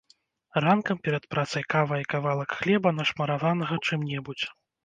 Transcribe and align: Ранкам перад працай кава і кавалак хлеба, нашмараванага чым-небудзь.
Ранкам 0.63 0.97
перад 1.07 1.27
працай 1.33 1.63
кава 1.75 1.95
і 2.05 2.09
кавалак 2.13 2.57
хлеба, 2.63 2.95
нашмараванага 3.01 3.75
чым-небудзь. 3.87 4.47